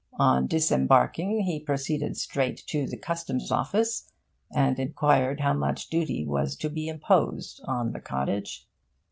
[0.17, 4.11] On disembarking he proceeded straight to the Customs Office
[4.51, 8.67] and inquired how much duty was to be imposed on the cottage.